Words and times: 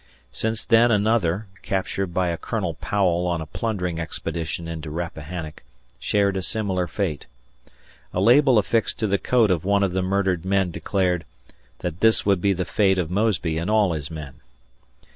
Since 0.31 0.65
then 0.65 0.89
another 0.89 1.45
(captured 1.61 2.11
by 2.11 2.29
a 2.29 2.37
Colonel 2.37 2.73
Powell 2.73 3.27
on 3.27 3.39
a 3.39 3.45
plundering 3.45 3.99
expedition 3.99 4.67
into 4.67 4.89
Rappahannock) 4.89 5.61
shared 5.99 6.35
a 6.35 6.41
similar 6.41 6.87
fate. 6.87 7.27
A 8.11 8.19
label 8.19 8.57
affixed 8.57 8.97
to 8.97 9.05
the 9.05 9.19
coat 9.19 9.51
of 9.51 9.63
one 9.63 9.83
of 9.83 9.91
the 9.91 10.01
murdered 10.01 10.43
men 10.43 10.71
declared 10.71 11.23
"that 11.81 11.99
this 11.99 12.25
would 12.25 12.41
be 12.41 12.51
the 12.53 12.65
fate 12.65 12.97
of 12.97 13.11
Mosby 13.11 13.59
and 13.59 13.69
all 13.69 13.93
his 13.93 14.09
men." 14.09 14.39